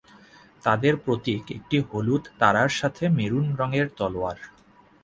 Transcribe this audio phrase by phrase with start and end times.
[0.63, 4.39] তাদের প্রতীক একট হলুদ তারার সাথে মেরুন রঙের তলোয়ার।